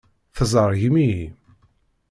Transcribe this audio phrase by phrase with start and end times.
[0.35, 1.25] Tzerrgem-iyi.